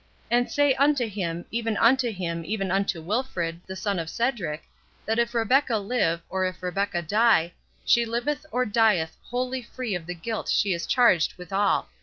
[0.31, 4.63] And say unto him, even unto him, even unto Wilfred, the son of Cedric,
[5.05, 7.53] that if Rebecca live, or if Rebecca die,
[7.85, 11.87] she liveth or dieth wholly free of the guilt she is charged withal.